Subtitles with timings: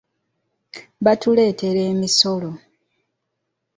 [1.03, 2.51] Baatuleetera emisolo.